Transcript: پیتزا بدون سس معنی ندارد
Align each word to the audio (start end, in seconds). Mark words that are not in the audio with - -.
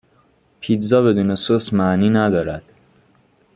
پیتزا 0.59 1.01
بدون 1.01 1.35
سس 1.35 1.73
معنی 1.73 2.09
ندارد 2.09 2.63